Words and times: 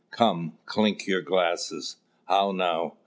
Come, 0.09 0.57
clink 0.65 1.05
your 1.05 1.21
glasses. 1.21 1.97
How 2.25 2.51
now? 2.53 2.95